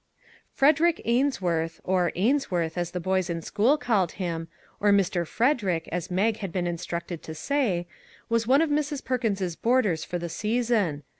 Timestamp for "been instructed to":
6.51-7.35